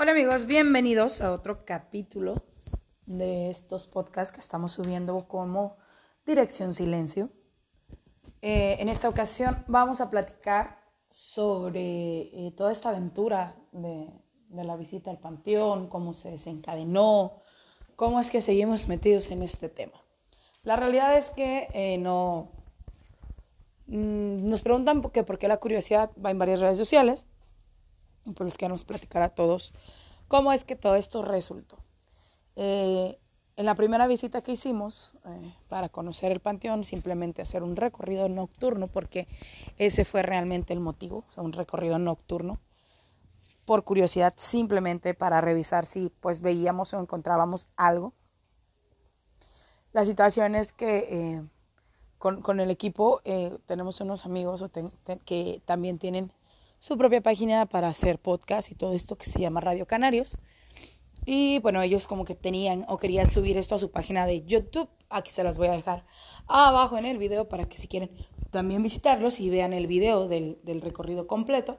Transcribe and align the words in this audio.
Hola 0.00 0.12
amigos, 0.12 0.46
bienvenidos 0.46 1.20
a 1.22 1.32
otro 1.32 1.64
capítulo 1.64 2.34
de 3.06 3.50
estos 3.50 3.88
podcasts 3.88 4.32
que 4.32 4.38
estamos 4.38 4.70
subiendo 4.70 5.26
como 5.26 5.76
Dirección 6.24 6.72
Silencio. 6.72 7.30
Eh, 8.40 8.76
en 8.78 8.88
esta 8.90 9.08
ocasión 9.08 9.64
vamos 9.66 10.00
a 10.00 10.08
platicar 10.08 10.78
sobre 11.10 12.20
eh, 12.46 12.52
toda 12.56 12.70
esta 12.70 12.90
aventura 12.90 13.56
de, 13.72 14.08
la 14.52 14.76
visita 14.76 15.10
al 15.10 15.18
panteón, 15.18 15.88
cómo 15.88 16.14
se 16.14 16.30
desencadenó, 16.30 17.42
cómo 17.96 18.20
es 18.20 18.30
que 18.30 18.40
seguimos 18.40 18.86
metidos 18.86 19.32
en 19.32 19.42
este 19.42 19.68
tema. 19.68 20.00
La 20.62 20.76
realidad 20.76 21.16
es 21.16 21.30
que 21.30 21.66
eh, 21.74 21.98
no... 21.98 22.52
Mm, 23.88 24.48
nos 24.48 24.62
preguntan 24.62 25.02
qué, 25.10 25.24
por 25.24 25.40
qué 25.40 25.48
la 25.48 25.56
curiosidad 25.56 26.12
va 26.24 26.30
en 26.30 26.38
varias 26.38 26.60
redes 26.60 26.78
sociales 26.78 27.26
pues 28.34 28.46
les 28.46 28.58
queremos 28.58 28.84
platicar 28.84 29.22
a 29.22 29.30
todos 29.30 29.72
cómo 30.28 30.52
es 30.52 30.64
que 30.64 30.76
todo 30.76 30.94
esto 30.94 31.22
resultó. 31.22 31.78
Eh, 32.54 33.18
en 33.56 33.66
la 33.66 33.74
primera 33.74 34.06
visita 34.06 34.42
que 34.42 34.52
hicimos 34.52 35.14
eh, 35.24 35.54
para 35.68 35.88
conocer 35.88 36.30
el 36.30 36.38
panteón, 36.38 36.84
simplemente 36.84 37.42
hacer 37.42 37.64
un 37.64 37.74
recorrido 37.74 38.28
nocturno, 38.28 38.86
porque 38.86 39.26
ese 39.78 40.04
fue 40.04 40.22
realmente 40.22 40.72
el 40.72 40.80
motivo, 40.80 41.24
un 41.36 41.52
recorrido 41.52 41.98
nocturno, 41.98 42.60
por 43.64 43.84
curiosidad, 43.84 44.34
simplemente 44.36 45.12
para 45.12 45.40
revisar 45.40 45.86
si 45.86 46.10
pues 46.20 46.40
veíamos 46.40 46.94
o 46.94 47.00
encontrábamos 47.00 47.68
algo. 47.76 48.14
La 49.92 50.04
situación 50.04 50.54
es 50.54 50.72
que 50.72 51.08
eh, 51.10 51.42
con, 52.18 52.42
con, 52.42 52.60
el 52.60 52.70
equipo 52.70 53.20
tenemos 53.66 54.00
unos 54.00 54.24
amigos 54.24 54.64
que 55.24 55.62
también 55.64 55.98
tienen 55.98 56.30
su 56.80 56.96
propia 56.96 57.20
página 57.20 57.66
para 57.66 57.88
hacer 57.88 58.18
podcast 58.18 58.70
y 58.70 58.74
todo 58.74 58.92
esto 58.92 59.16
que 59.16 59.26
se 59.26 59.38
llama 59.38 59.60
Radio 59.60 59.86
Canarios. 59.86 60.36
Y 61.26 61.58
bueno, 61.58 61.82
ellos 61.82 62.06
como 62.06 62.24
que 62.24 62.34
tenían 62.34 62.86
o 62.88 62.96
querían 62.96 63.26
subir 63.26 63.58
esto 63.58 63.74
a 63.74 63.78
su 63.78 63.90
página 63.90 64.26
de 64.26 64.44
YouTube. 64.44 64.88
Aquí 65.10 65.30
se 65.30 65.44
las 65.44 65.58
voy 65.58 65.68
a 65.68 65.72
dejar 65.72 66.06
abajo 66.46 66.96
en 66.96 67.04
el 67.04 67.18
video 67.18 67.48
para 67.48 67.68
que 67.68 67.76
si 67.76 67.86
quieren 67.86 68.10
también 68.50 68.82
visitarlos 68.82 69.40
y 69.40 69.50
vean 69.50 69.72
el 69.72 69.86
video 69.86 70.28
del, 70.28 70.58
recorrido 70.80 71.26
completo. 71.26 71.78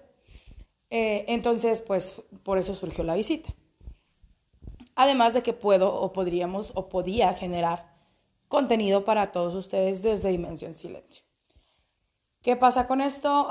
Eh, 0.92 1.26
entonces, 1.28 1.82
pues 1.82 2.22
por 2.44 2.58
eso 2.58 2.76
surgió 2.76 3.04
la 3.04 3.16
visita. 3.16 3.54
Además 4.96 5.34
de 5.34 5.42
que 5.42 5.54
puedo 5.54 5.96
o 5.96 6.12
podríamos 6.12 6.72
o 6.76 6.90
podía 6.90 7.34
generar 7.34 7.96
contenido 8.48 9.04
para 9.04 9.32
todos 9.32 9.56
ustedes 9.56 10.02
desde 10.02 10.30
Dimensión 10.30 10.74
Silencio. 10.74 11.24
¿Qué 12.42 12.56
pasa 12.56 12.86
con 12.86 13.02
esto? 13.02 13.48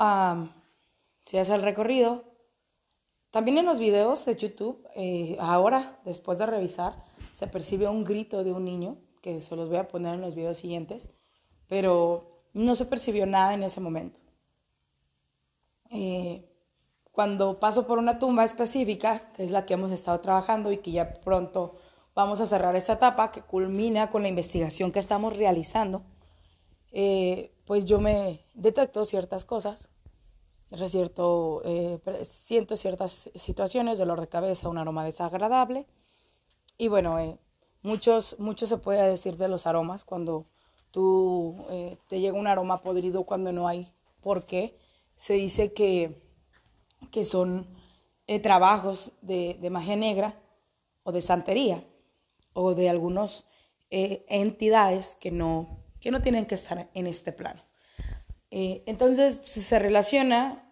Si 1.29 1.37
hace 1.37 1.53
el 1.53 1.61
recorrido. 1.61 2.23
También 3.29 3.59
en 3.59 3.65
los 3.67 3.77
videos 3.77 4.25
de 4.25 4.35
YouTube, 4.35 4.83
eh, 4.95 5.37
ahora, 5.39 5.99
después 6.03 6.39
de 6.39 6.47
revisar, 6.47 7.05
se 7.33 7.45
percibe 7.45 7.87
un 7.87 8.03
grito 8.03 8.43
de 8.43 8.51
un 8.51 8.65
niño, 8.65 8.97
que 9.21 9.39
se 9.39 9.55
los 9.55 9.69
voy 9.69 9.77
a 9.77 9.87
poner 9.87 10.15
en 10.15 10.21
los 10.21 10.33
videos 10.33 10.57
siguientes, 10.57 11.07
pero 11.67 12.45
no 12.53 12.73
se 12.73 12.87
percibió 12.87 13.27
nada 13.27 13.53
en 13.53 13.61
ese 13.61 13.79
momento. 13.79 14.19
Eh, 15.91 16.49
cuando 17.11 17.59
paso 17.59 17.85
por 17.85 17.99
una 17.99 18.17
tumba 18.17 18.43
específica, 18.43 19.31
que 19.33 19.43
es 19.43 19.51
la 19.51 19.67
que 19.67 19.75
hemos 19.75 19.91
estado 19.91 20.19
trabajando 20.21 20.71
y 20.71 20.77
que 20.77 20.93
ya 20.93 21.13
pronto 21.13 21.75
vamos 22.15 22.41
a 22.41 22.47
cerrar 22.47 22.75
esta 22.75 22.93
etapa, 22.93 23.31
que 23.31 23.41
culmina 23.41 24.09
con 24.09 24.23
la 24.23 24.29
investigación 24.29 24.91
que 24.91 24.97
estamos 24.97 25.37
realizando, 25.37 26.01
eh, 26.91 27.53
pues 27.65 27.85
yo 27.85 27.99
me 27.99 28.47
detecto 28.55 29.05
ciertas 29.05 29.45
cosas 29.45 29.89
cierto, 30.77 31.61
eh, 31.65 31.99
siento 32.23 32.77
ciertas 32.77 33.29
situaciones, 33.35 33.97
dolor 33.97 34.21
de 34.21 34.27
cabeza, 34.27 34.69
un 34.69 34.77
aroma 34.77 35.03
desagradable. 35.03 35.87
Y 36.77 36.87
bueno, 36.89 37.19
eh, 37.19 37.37
muchos, 37.81 38.37
mucho 38.39 38.67
se 38.67 38.77
puede 38.77 39.01
decir 39.07 39.37
de 39.37 39.47
los 39.47 39.65
aromas 39.65 40.05
cuando 40.05 40.45
tú 40.91 41.55
eh, 41.69 41.97
te 42.07 42.19
llega 42.19 42.37
un 42.37 42.47
aroma 42.47 42.81
podrido 42.83 43.23
cuando 43.23 43.51
no 43.51 43.67
hay 43.67 43.91
por 44.21 44.45
qué. 44.45 44.77
Se 45.15 45.33
dice 45.33 45.73
que, 45.73 46.21
que 47.11 47.25
son 47.25 47.67
trabajos 48.43 49.11
de, 49.23 49.57
magia 49.71 49.95
negra 49.95 50.39
o 51.01 51.11
de 51.11 51.23
santería 51.23 51.83
o 52.53 52.75
de 52.75 52.87
algunas 52.89 53.45
entidades 53.89 55.17
que 55.19 55.31
no, 55.31 55.83
que 55.99 56.11
no 56.11 56.21
tienen 56.21 56.45
que 56.45 56.53
estar 56.53 56.91
en 56.93 57.07
este 57.07 57.31
plano. 57.31 57.63
Entonces 58.51 59.41
se 59.43 59.79
relaciona, 59.79 60.68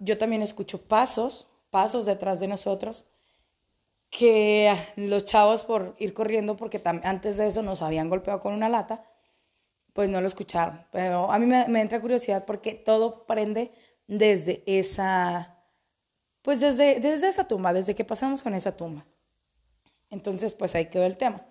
yo 0.00 0.18
también 0.18 0.42
escucho 0.42 0.82
pasos, 0.82 1.48
pasos 1.70 2.06
detrás 2.06 2.40
de 2.40 2.48
nosotros, 2.48 3.04
que 4.10 4.76
los 4.96 5.24
chavos 5.24 5.62
por 5.62 5.94
ir 5.98 6.12
corriendo, 6.12 6.56
porque 6.56 6.82
antes 6.84 7.36
de 7.36 7.46
eso 7.46 7.62
nos 7.62 7.80
habían 7.80 8.08
golpeado 8.08 8.40
con 8.40 8.52
una 8.52 8.68
lata, 8.68 9.04
pues 9.92 10.10
no 10.10 10.20
lo 10.20 10.26
escucharon. 10.26 10.84
Pero 10.90 11.30
a 11.30 11.38
mí 11.38 11.46
me, 11.46 11.80
entra 11.80 12.00
curiosidad 12.00 12.44
porque 12.44 12.74
todo 12.74 13.24
prende 13.26 13.70
desde 14.08 14.64
esa, 14.66 15.62
pues 16.42 16.58
desde, 16.58 16.98
desde 16.98 17.28
esa 17.28 17.46
tumba, 17.46 17.72
desde 17.72 17.94
que 17.94 18.04
pasamos 18.04 18.42
con 18.42 18.54
esa 18.54 18.76
tumba. 18.76 19.06
Entonces, 20.10 20.56
pues 20.56 20.74
ahí 20.74 20.86
quedó 20.86 21.04
el 21.04 21.16
tema. 21.16 21.46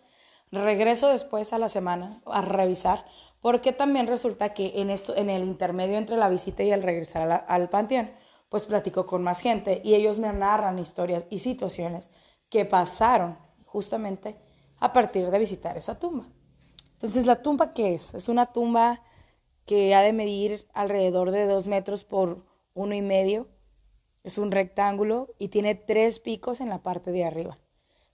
Regreso 0.52 1.10
después 1.10 1.54
a 1.54 1.60
la 1.60 1.70
semana 1.70 2.22
a 2.26 2.42
revisar 2.42 3.06
porque 3.40 3.72
también 3.72 4.08
resulta 4.08 4.54
que 4.54 4.74
en, 4.82 4.90
esto, 4.90 5.16
en 5.16 5.30
el 5.30 5.44
intermedio 5.44 5.98
entre 5.98 6.18
la 6.18 6.28
visita 6.28 6.64
y 6.64 6.72
el 6.72 6.84
regresar 6.84 7.46
al 7.48 7.70
panteón, 7.70 8.12
pues 8.50 8.68
platico 8.68 9.06
con 9.06 9.24
más 9.24 9.40
gente 9.40 9.82
y 9.84 9.96
ellos 9.96 10.20
me 10.20 10.34
narran 10.34 10.80
historias 10.80 11.26
y 11.30 11.40
situaciones 11.40 12.10
que 12.50 12.66
pasaron 12.66 13.38
justamente 13.66 14.38
a 14.80 14.92
partir 14.92 15.30
de 15.30 15.40
visitar 15.40 15.78
esa 15.78 16.00
tumba. 16.00 16.26
Entonces, 16.94 17.26
¿la 17.26 17.42
tumba 17.42 17.74
qué 17.74 17.94
es? 17.94 18.14
Es 18.14 18.28
una 18.28 18.48
tumba 18.52 19.02
que 19.66 19.94
ha 19.94 20.02
de 20.02 20.14
medir 20.14 20.68
alrededor 20.74 21.32
de 21.32 21.46
dos 21.46 21.68
metros 21.68 22.04
por 22.04 22.44
uno 22.74 22.96
y 22.96 23.02
medio. 23.02 23.48
Es 24.24 24.38
un 24.38 24.52
rectángulo 24.52 25.34
y 25.38 25.50
tiene 25.50 25.76
tres 25.76 26.20
picos 26.20 26.60
en 26.60 26.70
la 26.70 26.82
parte 26.82 27.12
de 27.12 27.24
arriba. 27.24 27.60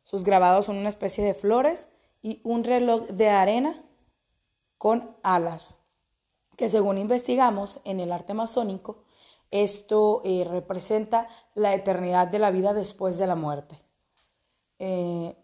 Sus 0.03 0.23
grabados 0.23 0.65
son 0.65 0.77
una 0.77 0.89
especie 0.89 1.23
de 1.23 1.33
flores 1.33 1.87
y 2.21 2.41
un 2.43 2.63
reloj 2.63 3.07
de 3.07 3.29
arena 3.29 3.83
con 4.77 5.15
alas, 5.23 5.77
que 6.57 6.69
según 6.69 6.97
investigamos 6.97 7.81
en 7.85 7.99
el 7.99 8.11
arte 8.11 8.33
masónico, 8.33 9.04
esto 9.63 10.21
eh, 10.23 10.45
representa 10.49 11.27
la 11.53 11.73
eternidad 11.73 12.27
de 12.27 12.39
la 12.39 12.51
vida 12.51 12.73
después 12.73 13.17
de 13.17 13.27
la 13.27 13.35
muerte. 13.35 13.81
Eh, 14.79 15.35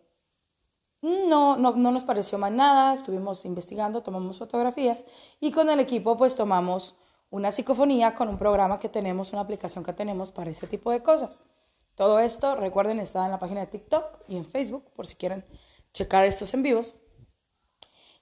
no, 1.01 1.57
no, 1.57 1.71
no, 1.71 1.91
nos 1.91 2.03
pareció 2.03 2.37
más 2.37 2.51
nada, 2.51 2.93
estuvimos 2.93 3.45
investigando, 3.45 4.03
tomamos 4.03 4.37
fotografías 4.37 5.05
y 5.39 5.51
con 5.51 5.69
el 5.69 5.79
equipo 5.79 6.15
pues 6.15 6.35
tomamos 6.35 6.95
una 7.31 7.51
psicofonía 7.51 8.13
con 8.13 8.27
un 8.27 8.37
programa 8.37 8.77
que 8.77 8.89
tenemos, 8.89 9.31
una 9.31 9.41
aplicación 9.41 9.83
que 9.83 9.93
tenemos 9.93 10.31
para 10.31 10.51
ese 10.51 10.67
tipo 10.67 10.91
de 10.91 11.01
cosas. 11.01 11.41
Todo 11.95 12.19
esto, 12.19 12.55
recuerden, 12.55 12.99
está 12.99 13.25
en 13.25 13.31
la 13.31 13.39
página 13.39 13.61
de 13.61 13.67
TikTok 13.67 14.19
y 14.27 14.37
en 14.37 14.45
Facebook 14.45 14.91
por 14.93 15.07
si 15.07 15.15
quieren 15.15 15.45
checar 15.93 16.23
estos 16.25 16.53
en 16.53 16.61
vivos. 16.61 16.95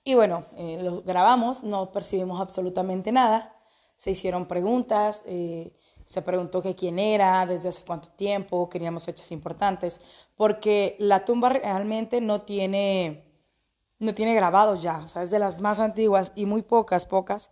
Y 0.04 0.16
bueno, 0.16 0.46
eh, 0.56 0.80
lo 0.82 1.02
grabamos, 1.02 1.64
no 1.64 1.92
percibimos 1.92 2.40
absolutamente 2.40 3.12
nada. 3.12 3.59
Se 4.00 4.12
hicieron 4.12 4.48
preguntas, 4.48 5.24
eh, 5.28 5.74
se 6.06 6.22
preguntó 6.24 6.62
que 6.64 6.74
quién 6.74 6.98
era, 6.98 7.46
desde 7.46 7.70
hace 7.70 7.84
cuánto 7.84 8.10
tiempo, 8.10 8.70
queríamos 8.70 9.06
fechas 9.06 9.32
importantes, 9.32 10.00
porque 10.36 10.96
la 10.98 11.26
tumba 11.26 11.50
realmente 11.50 12.22
no 12.22 12.40
tiene, 12.40 13.26
no 14.00 14.16
tiene 14.16 14.34
grabados 14.34 14.82
ya, 14.82 15.00
o 15.00 15.08
sea, 15.08 15.22
es 15.22 15.30
de 15.30 15.38
las 15.38 15.60
más 15.60 15.80
antiguas 15.80 16.32
y 16.34 16.48
muy 16.48 16.62
pocas, 16.64 17.06
pocas, 17.06 17.52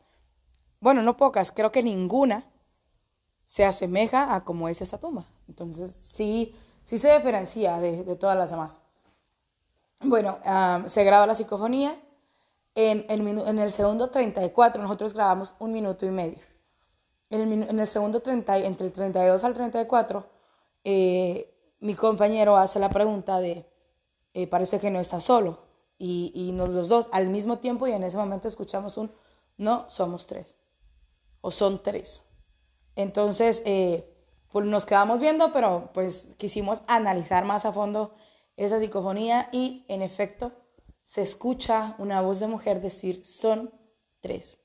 bueno, 0.79 1.03
no 1.03 1.17
pocas, 1.17 1.51
creo 1.51 1.71
que 1.71 1.83
ninguna 1.83 2.49
se 3.45 3.65
asemeja 3.65 4.33
a 4.33 4.43
cómo 4.45 4.69
es 4.69 4.81
esa 4.81 4.99
tumba. 4.99 5.25
Entonces, 5.47 5.91
sí, 5.91 6.55
sí 6.83 6.97
se 6.97 7.13
diferencia 7.13 7.77
de, 7.79 8.03
de 8.03 8.15
todas 8.15 8.37
las 8.37 8.51
demás. 8.51 8.81
Bueno, 9.99 10.39
ah, 10.45 10.83
se 10.85 11.03
graba 11.03 11.27
la 11.27 11.35
psicofonía 11.35 11.99
en, 12.77 13.05
en, 13.09 13.57
el 13.57 13.71
segundo 13.71 14.11
34 14.11 14.83
nosotros 14.83 15.15
grabamos 15.15 15.55
un 15.57 15.71
minuto 15.71 16.05
y 16.05 16.11
medio. 16.11 16.37
En 17.31 17.41
el, 17.41 17.63
en 17.63 17.79
el 17.79 17.87
segundo 17.87 18.19
30, 18.19 18.59
entre 18.59 18.85
el 18.85 18.93
32 18.93 19.43
al 19.43 19.53
34, 19.55 20.29
eh, 20.83 21.75
mi 21.79 21.95
compañero 21.95 22.55
hace 22.55 22.79
la 22.79 22.89
pregunta 22.89 23.39
de, 23.39 23.67
eh, 24.35 24.45
parece 24.45 24.79
que 24.79 24.91
no 24.91 24.99
está 24.99 25.19
solo. 25.19 25.65
Y, 25.97 26.31
y 26.35 26.51
nos, 26.51 26.69
los 26.69 26.87
dos 26.87 27.09
al 27.11 27.29
mismo 27.29 27.57
tiempo 27.57 27.87
y 27.87 27.93
en 27.93 28.03
ese 28.03 28.15
momento 28.15 28.47
escuchamos 28.47 28.95
un, 28.97 29.11
no, 29.57 29.89
somos 29.89 30.27
tres. 30.27 30.55
O 31.41 31.49
son 31.49 31.81
tres. 31.81 32.25
Entonces, 32.95 33.63
eh, 33.65 34.15
pues 34.51 34.67
nos 34.67 34.85
quedamos 34.85 35.19
viendo, 35.19 35.51
pero 35.51 35.89
pues 35.95 36.35
quisimos 36.37 36.83
analizar 36.87 37.43
más 37.43 37.65
a 37.65 37.73
fondo 37.73 38.13
esa 38.55 38.77
psicofonía 38.77 39.49
y 39.51 39.83
en 39.87 40.03
efecto 40.03 40.51
se 41.07 41.21
escucha 41.21 41.95
una 41.99 42.19
voz 42.19 42.41
de 42.41 42.47
mujer 42.47 42.81
decir 42.81 43.23
son 43.25 43.73
tres. 44.19 44.59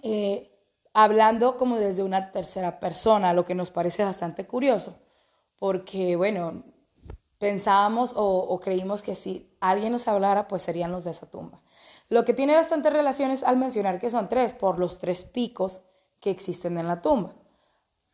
Eh, 0.00 0.56
hablando 0.92 1.56
como 1.56 1.76
desde 1.76 2.04
una 2.04 2.30
tercera 2.30 2.78
persona, 2.78 3.34
lo 3.34 3.44
que 3.44 3.56
nos 3.56 3.72
parece 3.72 4.04
bastante 4.04 4.46
curioso, 4.46 4.96
porque 5.58 6.14
bueno, 6.14 6.62
pensábamos 7.38 8.12
o, 8.14 8.60
creímos 8.60 9.02
que 9.02 9.16
si 9.16 9.52
alguien 9.60 9.90
nos 9.90 10.06
hablara, 10.06 10.46
pues 10.46 10.62
serían 10.62 10.92
los 10.92 11.02
de 11.02 11.10
esa 11.10 11.28
tumba. 11.28 11.60
Lo 12.08 12.24
que 12.24 12.32
tiene 12.32 12.54
bastante 12.54 12.88
relaciones 12.90 13.42
al 13.42 13.56
mencionar 13.56 13.98
que 13.98 14.10
son 14.10 14.28
tres, 14.28 14.52
por 14.52 14.78
los 14.78 15.00
tres 15.00 15.24
picos 15.24 15.82
que 16.20 16.30
existen 16.30 16.78
en 16.78 16.86
la 16.86 17.02
tumba. 17.02 17.34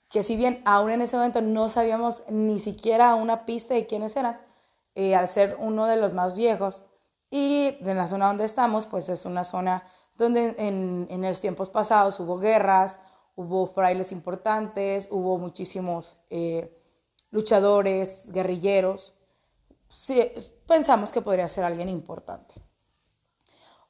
Que 0.08 0.22
si 0.22 0.36
bien 0.36 0.62
aún 0.64 0.90
en 0.90 1.02
ese 1.02 1.16
momento 1.16 1.42
no 1.42 1.68
sabíamos 1.68 2.22
ni 2.30 2.58
siquiera 2.58 3.14
una 3.14 3.44
pista 3.44 3.74
de 3.74 3.84
quiénes 3.84 4.16
eran, 4.16 4.40
eh, 4.94 5.14
al 5.14 5.28
ser 5.28 5.58
uno 5.60 5.84
de 5.84 5.96
los 5.98 6.14
más 6.14 6.34
viejos, 6.34 6.86
y 7.30 7.76
en 7.80 7.96
la 7.96 8.08
zona 8.08 8.26
donde 8.26 8.44
estamos, 8.44 8.86
pues 8.86 9.08
es 9.08 9.24
una 9.24 9.44
zona 9.44 9.84
donde 10.16 10.54
en, 10.58 11.06
en 11.08 11.22
los 11.22 11.40
tiempos 11.40 11.70
pasados 11.70 12.18
hubo 12.20 12.38
guerras, 12.38 12.98
hubo 13.36 13.66
frailes 13.66 14.12
importantes, 14.12 15.08
hubo 15.10 15.38
muchísimos 15.38 16.16
eh, 16.28 16.76
luchadores, 17.30 18.30
guerrilleros. 18.30 19.14
Sí, 19.88 20.20
pensamos 20.66 21.10
que 21.10 21.22
podría 21.22 21.48
ser 21.48 21.64
alguien 21.64 21.88
importante. 21.88 22.54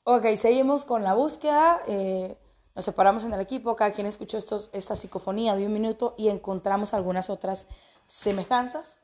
Ok, 0.05 0.27
seguimos 0.37 0.85
con 0.85 1.03
la 1.03 1.15
búsqueda. 1.15 1.83
Eh, 1.87 2.39
nos 2.75 2.85
separamos 2.85 3.25
en 3.25 3.35
el 3.35 3.41
equipo, 3.41 3.77
cada 3.77 3.93
quien 3.93 4.07
escuchó 4.07 4.39
estos, 4.39 4.71
esta 4.73 4.97
psicofonía 4.97 5.57
de 5.57 5.67
un 5.67 5.73
minuto 5.73 6.15
y 6.17 6.29
encontramos 6.29 6.95
algunas 6.95 7.29
otras 7.29 7.67
semejanzas. 8.07 8.99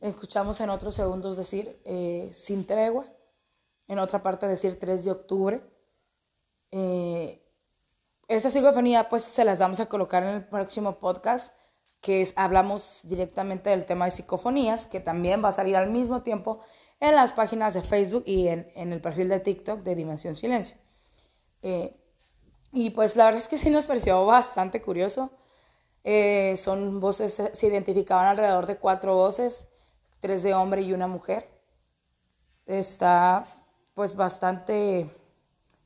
Escuchamos 0.00 0.60
en 0.60 0.70
otros 0.70 0.94
segundos 0.94 1.36
decir 1.36 1.80
eh, 1.84 2.30
sin 2.32 2.66
tregua, 2.66 3.04
en 3.88 3.98
otra 3.98 4.22
parte 4.22 4.46
decir 4.46 4.78
3 4.78 5.04
de 5.04 5.10
octubre. 5.10 5.60
Eh, 6.70 7.42
esta 8.28 8.50
psicofonía 8.50 9.08
pues 9.08 9.22
se 9.24 9.44
las 9.44 9.58
vamos 9.58 9.80
a 9.80 9.86
colocar 9.86 10.22
en 10.22 10.36
el 10.36 10.44
próximo 10.44 10.98
podcast 10.98 11.54
que 12.02 12.20
es, 12.20 12.34
hablamos 12.36 13.00
directamente 13.04 13.70
del 13.70 13.86
tema 13.86 14.06
de 14.06 14.10
psicofonías, 14.10 14.86
que 14.86 15.00
también 15.00 15.42
va 15.42 15.50
a 15.50 15.52
salir 15.52 15.76
al 15.76 15.88
mismo 15.88 16.22
tiempo 16.22 16.60
en 16.98 17.14
las 17.14 17.32
páginas 17.32 17.74
de 17.74 17.82
Facebook 17.82 18.24
y 18.26 18.48
en, 18.48 18.70
en 18.74 18.92
el 18.92 19.00
perfil 19.00 19.28
de 19.28 19.38
TikTok 19.38 19.82
de 19.82 19.94
Dimensión 19.94 20.34
Silencio. 20.34 20.76
Eh, 21.62 21.96
y 22.72 22.90
pues 22.90 23.14
la 23.14 23.26
verdad 23.26 23.40
es 23.40 23.48
que 23.48 23.56
sí 23.56 23.70
nos 23.70 23.86
pareció 23.86 24.26
bastante 24.26 24.82
curioso. 24.82 25.30
Eh, 26.04 26.56
son 26.56 26.98
voces, 26.98 27.40
se 27.52 27.66
identificaban 27.66 28.26
alrededor 28.26 28.66
de 28.66 28.78
cuatro 28.78 29.14
voces, 29.14 29.68
tres 30.18 30.42
de 30.42 30.54
hombre 30.54 30.82
y 30.82 30.92
una 30.92 31.06
mujer. 31.06 31.48
Está 32.66 33.61
pues 33.94 34.16
bastante, 34.16 35.10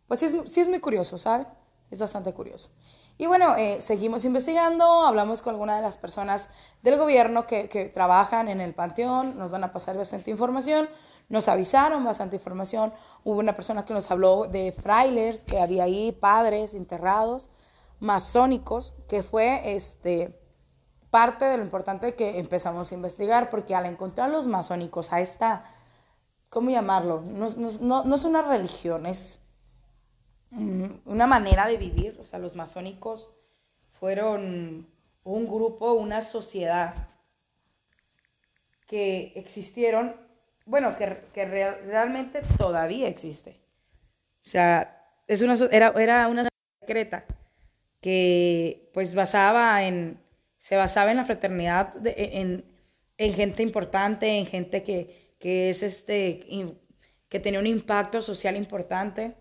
pues 0.07 0.21
sí 0.21 0.27
es, 0.27 0.53
sí 0.53 0.61
es 0.61 0.69
muy 0.69 0.81
curioso, 0.81 1.19
¿saben? 1.19 1.47
Es 1.91 2.01
bastante 2.01 2.33
curioso. 2.33 2.71
Y 3.19 3.27
bueno, 3.27 3.57
eh, 3.57 3.81
seguimos 3.81 4.25
investigando, 4.25 4.85
hablamos 5.07 5.41
con 5.41 5.55
algunas 5.55 5.77
de 5.77 5.83
las 5.83 5.97
personas 5.97 6.49
del 6.83 6.99
gobierno 6.99 7.47
que, 7.47 7.69
que, 7.69 7.87
trabajan 7.87 8.49
en 8.49 8.61
el 8.61 8.75
panteón, 8.75 9.39
nos 9.39 9.51
van 9.51 9.65
a 9.65 9.73
pasar 9.73 9.97
bastante 9.97 10.31
información, 10.31 10.89
nos 11.29 11.49
avisaron 11.49 12.05
bastante 12.05 12.37
información, 12.37 12.93
hubo 13.25 13.39
una 13.39 13.57
persona 13.57 13.85
que 13.85 13.95
nos 13.95 14.11
habló 14.11 14.45
de 14.45 14.73
frailes 14.73 15.43
que 15.45 15.61
había 15.61 15.85
ahí, 15.85 16.13
padres 16.13 16.75
enterrados, 16.75 17.49
masónicos, 18.01 18.93
que 19.09 19.23
fue 19.23 19.75
este, 19.75 20.39
parte 21.11 21.47
de 21.47 21.57
lo 21.57 21.65
importante 21.65 22.15
que 22.15 22.39
empezamos 22.39 22.93
a 22.93 22.95
investigar, 22.95 23.49
porque 23.49 23.75
al 23.75 23.87
encontrar 23.87 24.29
los 24.29 24.47
masónicos 24.47 25.13
a 25.13 25.21
esta, 25.21 25.65
¿cómo 26.49 26.71
llamarlo? 26.71 27.23
No, 27.23 27.49
no, 27.81 28.05
no 28.05 28.15
es 28.15 28.25
una 28.25 28.43
religión, 28.43 29.07
es 29.07 29.41
una 30.51 31.27
manera 31.27 31.67
de 31.67 31.77
vivir. 31.77 32.17
O 32.21 32.25
sea, 32.25 32.39
los 32.39 32.57
masónicos 32.57 33.31
fueron 33.99 34.87
un 35.25 35.47
grupo, 35.47 35.93
una 35.93 36.21
sociedad 36.21 36.95
que 38.87 39.33
existieron, 39.35 40.17
bueno, 40.65 40.97
que, 40.97 41.25
que 41.35 41.45
realmente 41.45 42.43
todavía 42.59 43.09
existe. 43.09 43.61
O 44.45 44.49
sea, 44.49 45.05
es 45.27 45.43
una, 45.43 45.55
era, 45.73 45.93
era 45.97 46.29
una 46.29 46.49
secreta 46.81 47.25
que 48.01 48.91
pues 48.95 49.15
basaba 49.15 49.83
en, 49.83 50.21
se 50.59 50.77
basaba 50.77 51.11
en 51.11 51.17
la 51.17 51.25
fraternidad, 51.25 51.95
en, 52.05 52.65
en, 53.19 53.35
gente 53.35 53.63
importante, 53.65 54.39
en 54.39 54.47
gente 54.47 54.85
que, 54.85 55.26
que 55.39 55.71
es 55.71 55.83
este, 55.83 56.41
que 57.29 57.41
tenía 57.41 57.61
un 57.61 57.67
impacto 57.67 58.23
social 58.23 58.57
importante 58.57 59.37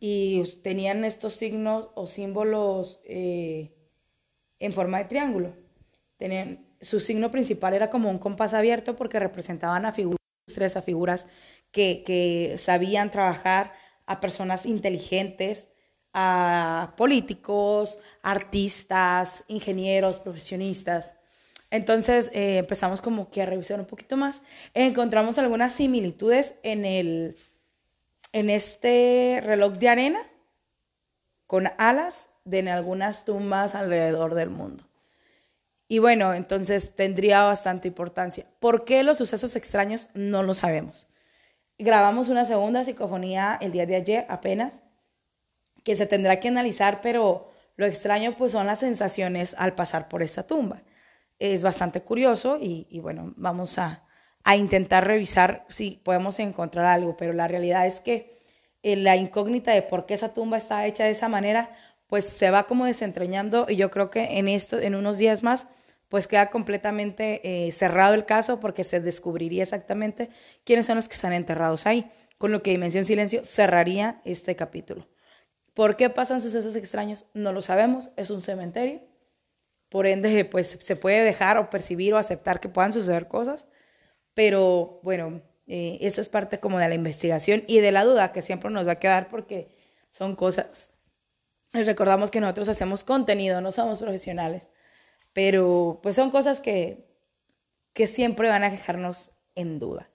y 0.00 0.42
tenían 0.62 1.04
estos 1.04 1.34
signos 1.34 1.90
o 1.94 2.06
símbolos 2.06 3.00
eh, 3.04 3.74
en 4.58 4.72
forma 4.72 4.98
de 4.98 5.04
triángulo. 5.06 5.54
Tenían, 6.16 6.66
su 6.80 7.00
signo 7.00 7.30
principal 7.30 7.74
era 7.74 7.90
como 7.90 8.10
un 8.10 8.18
compás 8.18 8.54
abierto 8.54 8.96
porque 8.96 9.18
representaban 9.18 9.86
a 9.86 9.92
figuras, 9.92 10.76
a 10.76 10.82
figuras 10.82 11.26
que, 11.70 12.02
que 12.04 12.56
sabían 12.58 13.10
trabajar, 13.10 13.72
a 14.06 14.20
personas 14.20 14.66
inteligentes, 14.66 15.70
a 16.12 16.94
políticos, 16.96 17.98
artistas, 18.22 19.44
ingenieros, 19.48 20.18
profesionistas. 20.18 21.14
Entonces 21.74 22.30
eh, 22.32 22.58
empezamos 22.58 23.02
como 23.02 23.30
que 23.30 23.42
a 23.42 23.46
revisar 23.46 23.80
un 23.80 23.86
poquito 23.86 24.16
más. 24.16 24.42
Encontramos 24.74 25.38
algunas 25.38 25.72
similitudes 25.72 26.54
en 26.62 26.84
el, 26.84 27.36
en 28.32 28.48
este 28.48 29.42
reloj 29.42 29.72
de 29.72 29.88
arena 29.88 30.20
con 31.48 31.68
alas 31.78 32.28
de 32.44 32.70
algunas 32.70 33.24
tumbas 33.24 33.74
alrededor 33.74 34.36
del 34.36 34.50
mundo. 34.50 34.84
Y 35.88 35.98
bueno, 35.98 36.32
entonces 36.32 36.94
tendría 36.94 37.42
bastante 37.42 37.88
importancia. 37.88 38.46
¿Por 38.60 38.84
qué 38.84 39.02
los 39.02 39.18
sucesos 39.18 39.56
extraños? 39.56 40.10
No 40.14 40.44
lo 40.44 40.54
sabemos. 40.54 41.08
Grabamos 41.76 42.28
una 42.28 42.44
segunda 42.44 42.84
psicofonía 42.84 43.58
el 43.60 43.72
día 43.72 43.84
de 43.84 43.96
ayer 43.96 44.26
apenas, 44.28 44.80
que 45.82 45.96
se 45.96 46.06
tendrá 46.06 46.38
que 46.38 46.46
analizar, 46.46 47.00
pero 47.00 47.50
lo 47.74 47.84
extraño 47.84 48.36
pues 48.36 48.52
son 48.52 48.68
las 48.68 48.78
sensaciones 48.78 49.56
al 49.58 49.74
pasar 49.74 50.08
por 50.08 50.22
esta 50.22 50.46
tumba. 50.46 50.80
Es 51.52 51.62
bastante 51.62 52.00
curioso 52.00 52.56
y, 52.58 53.00
bueno, 53.00 53.34
vamos 53.36 53.78
a, 53.78 54.04
a 54.44 54.56
intentar 54.56 55.06
revisar 55.06 55.66
si 55.68 56.00
podemos 56.02 56.38
encontrar 56.38 56.86
algo, 56.86 57.18
pero 57.18 57.34
la 57.34 57.46
realidad 57.48 57.86
es 57.86 58.00
que 58.00 58.40
eh, 58.82 58.96
la 58.96 59.16
incógnita 59.16 59.72
de 59.72 59.82
por 59.82 60.06
qué 60.06 60.14
esa 60.14 60.32
tumba 60.32 60.56
está 60.56 60.86
hecha 60.86 61.04
de 61.04 61.10
esa 61.10 61.28
manera, 61.28 61.74
pues 62.06 62.24
se 62.24 62.50
va 62.50 62.66
como 62.66 62.86
desentrañando 62.86 63.66
y 63.68 63.76
yo 63.76 63.90
creo 63.90 64.08
que 64.08 64.38
en, 64.38 64.48
esto, 64.48 64.80
en 64.80 64.94
unos 64.94 65.18
días 65.18 65.42
más 65.42 65.66
pues 66.08 66.28
queda 66.28 66.48
completamente 66.48 67.66
eh, 67.66 67.72
cerrado 67.72 68.14
el 68.14 68.24
caso 68.24 68.58
porque 68.58 68.82
se 68.82 69.00
descubriría 69.00 69.64
exactamente 69.64 70.30
quiénes 70.64 70.86
son 70.86 70.96
los 70.96 71.08
que 71.08 71.14
están 71.14 71.34
enterrados 71.34 71.86
ahí, 71.86 72.10
con 72.38 72.52
lo 72.52 72.62
que 72.62 72.70
Dimensión 72.70 73.04
Silencio 73.04 73.44
cerraría 73.44 74.22
este 74.24 74.56
capítulo. 74.56 75.08
¿Por 75.74 75.96
qué 75.96 76.08
pasan 76.08 76.40
sucesos 76.40 76.74
extraños? 76.74 77.26
No 77.34 77.52
lo 77.52 77.60
sabemos, 77.60 78.12
es 78.16 78.30
un 78.30 78.40
cementerio, 78.40 79.02
por 79.94 80.08
ende 80.08 80.44
pues 80.44 80.76
se 80.80 80.96
puede 80.96 81.22
dejar 81.22 81.56
o 81.56 81.70
percibir 81.70 82.14
o 82.14 82.18
aceptar 82.18 82.58
que 82.58 82.68
puedan 82.68 82.92
suceder 82.92 83.28
cosas, 83.28 83.64
pero 84.34 84.98
bueno, 85.04 85.40
eh, 85.68 85.98
esa 86.00 86.20
es 86.20 86.28
parte 86.28 86.58
como 86.58 86.80
de 86.80 86.88
la 86.88 86.96
investigación 86.96 87.62
y 87.68 87.78
de 87.78 87.92
la 87.92 88.02
duda 88.02 88.32
que 88.32 88.42
siempre 88.42 88.72
nos 88.72 88.88
va 88.88 88.90
a 88.90 88.98
quedar 88.98 89.28
porque 89.28 89.68
son 90.10 90.34
cosas. 90.34 90.90
Recordamos 91.72 92.32
que 92.32 92.40
nosotros 92.40 92.68
hacemos 92.68 93.04
contenido, 93.04 93.60
no 93.60 93.70
somos 93.70 94.00
profesionales, 94.00 94.68
pero 95.32 96.00
pues 96.02 96.16
son 96.16 96.32
cosas 96.32 96.60
que, 96.60 97.06
que 97.92 98.08
siempre 98.08 98.48
van 98.48 98.64
a 98.64 98.70
dejarnos 98.70 99.30
en 99.54 99.78
duda. 99.78 100.10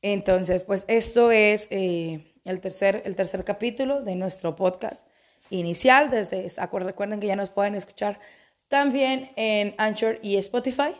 Entonces, 0.00 0.64
pues 0.64 0.86
esto 0.88 1.32
es 1.32 1.68
eh, 1.68 2.32
el, 2.46 2.62
tercer, 2.62 3.02
el 3.04 3.14
tercer 3.14 3.44
capítulo 3.44 4.00
de 4.00 4.14
nuestro 4.14 4.56
podcast 4.56 5.06
inicial. 5.50 6.08
Desde, 6.08 6.50
recuerden 6.80 7.20
que 7.20 7.26
ya 7.26 7.36
nos 7.36 7.50
pueden 7.50 7.74
escuchar 7.74 8.18
también 8.68 9.32
en 9.36 9.74
Anchor 9.78 10.18
y 10.22 10.36
Spotify. 10.36 10.92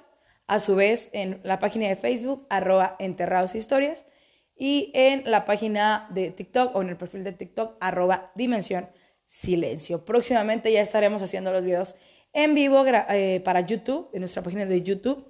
A 0.47 0.61
su 0.61 0.75
vez, 0.75 1.11
en 1.13 1.41
la 1.45 1.59
página 1.59 1.89
de 1.89 1.97
Facebook, 1.97 2.47
arroba 2.49 2.97
enterrados 2.99 3.55
historias, 3.55 4.07
y 4.57 4.91
en 4.95 5.31
la 5.31 5.45
página 5.45 6.09
de 6.11 6.31
TikTok 6.31 6.75
o 6.75 6.83
en 6.83 6.89
el 6.89 6.97
perfil 6.97 7.23
de 7.23 7.33
TikTok, 7.33 7.77
arroba 7.81 8.33
dimensión 8.35 8.89
silencio. 9.27 10.05
Próximamente 10.05 10.73
ya 10.73 10.81
estaremos 10.81 11.23
haciendo 11.23 11.53
los 11.53 11.65
videos 11.65 11.97
en 12.33 12.55
vivo 12.55 12.85
eh, 12.87 13.41
para 13.45 13.61
YouTube, 13.61 14.09
en 14.13 14.21
nuestra 14.21 14.43
página 14.43 14.65
de 14.65 14.83
YouTube. 14.83 15.27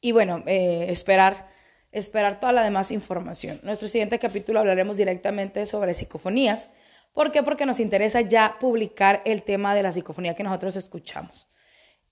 Y 0.00 0.12
bueno, 0.12 0.42
eh, 0.46 0.86
esperar, 0.88 1.48
esperar 1.92 2.40
toda 2.40 2.52
la 2.52 2.62
demás 2.62 2.90
información. 2.90 3.60
Nuestro 3.62 3.88
siguiente 3.88 4.18
capítulo 4.18 4.58
hablaremos 4.60 4.96
directamente 4.96 5.64
sobre 5.66 5.94
psicofonías. 5.94 6.68
¿Por 7.14 7.32
qué? 7.32 7.42
Porque 7.42 7.64
nos 7.64 7.80
interesa 7.80 8.20
ya 8.20 8.56
publicar 8.60 9.22
el 9.24 9.42
tema 9.42 9.74
de 9.74 9.82
la 9.82 9.92
psicofonía 9.92 10.34
que 10.34 10.42
nosotros 10.42 10.76
escuchamos 10.76 11.48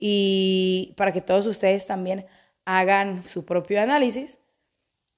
y 0.05 0.95
para 0.97 1.13
que 1.13 1.21
todos 1.21 1.47
ustedes 1.47 1.87
también 1.87 2.27
hagan 2.65 3.23
su 3.25 3.45
propio 3.45 3.81
análisis. 3.81 4.41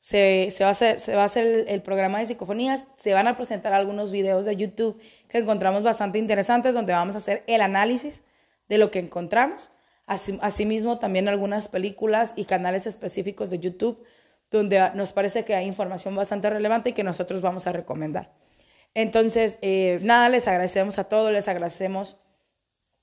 Se, 0.01 0.49
se 0.51 0.63
va 0.63 1.23
a 1.23 1.25
hacer 1.25 1.65
el, 1.67 1.81
programa 1.81 2.19
de 2.19 2.27
psicofonías, 2.27 2.87
se 2.97 3.15
van 3.15 3.27
a 3.27 3.35
presentar 3.35 3.73
algunos 3.73 4.13
videos 4.13 4.45
de 4.45 4.57
YouTube 4.57 5.01
que 5.29 5.39
encontramos 5.39 5.83
bastante 5.83 6.19
interesantes 6.19 6.75
donde 6.75 6.93
vamos 6.93 7.15
a 7.15 7.19
hacer 7.19 7.45
el 7.47 7.63
análisis 7.63 8.23
de 8.69 8.77
lo 8.77 8.91
que 8.91 8.99
encontramos. 8.99 9.71
Asimismo, 10.07 10.99
también 10.99 11.29
algunas 11.29 11.69
películas 11.69 12.35
y 12.37 12.45
canales 12.45 12.87
específicos 12.87 13.49
de 13.49 13.61
YouTube 13.61 14.05
donde 14.51 14.91
nos 14.95 15.13
parece 15.13 15.47
que 15.47 15.55
hay 15.55 15.67
información 15.67 16.15
bastante 16.15 16.51
relevante 16.51 16.91
y 16.91 16.93
que 16.93 17.05
nosotros 17.05 17.41
vamos 17.41 17.67
a 17.67 17.73
recomendar. 17.73 18.31
Entonces, 18.95 19.59
eh, 19.61 19.99
nada, 20.03 20.29
les 20.29 20.47
agradecemos 20.47 20.99
a 20.99 21.05
todos, 21.05 21.33
les 21.33 21.49
agradecemos 21.49 22.17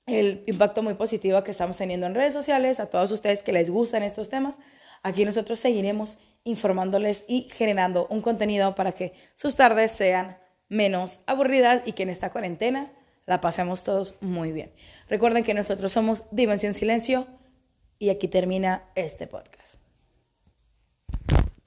el 0.06 0.42
impacto 0.46 0.82
muy 0.82 0.94
positivo 0.94 1.42
que 1.44 1.52
estamos 1.52 1.76
teniendo 1.76 2.06
en 2.06 2.14
redes 2.14 2.32
sociales, 2.32 2.80
a 2.80 2.86
todos 2.86 3.10
ustedes 3.12 3.42
que 3.42 3.52
les 3.52 3.70
gustan 3.70 4.02
estos 4.02 4.28
temas. 4.28 4.56
Aquí 5.02 5.24
nosotros 5.24 5.60
seguiremos 5.60 6.18
informándoles 6.44 7.24
y 7.28 7.42
generando 7.52 8.06
un 8.08 8.20
contenido 8.20 8.74
para 8.74 8.92
que 8.92 9.12
sus 9.34 9.54
tardes 9.54 9.92
sean 9.92 10.38
menos 10.68 11.20
aburridas 11.26 11.82
y 11.86 11.92
que 11.92 12.02
en 12.02 12.10
esta 12.10 12.30
cuarentena 12.30 12.92
la 13.26 13.40
pasemos 13.40 13.84
todos 13.84 14.16
muy 14.20 14.52
bien. 14.52 14.72
Recuerden 15.08 15.44
que 15.44 15.54
nosotros 15.54 15.92
somos 15.92 16.24
Dimensión 16.30 16.74
Silencio 16.74 17.26
y 17.98 18.08
aquí 18.08 18.26
termina 18.26 18.90
este 18.96 19.26
podcast. 19.26 19.81